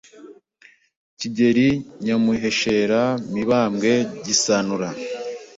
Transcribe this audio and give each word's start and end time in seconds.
Kigeri 1.19 1.67
Nyamuheshera 2.05 3.01
Mibambwe 3.33 3.93
Gisanura 4.25 4.89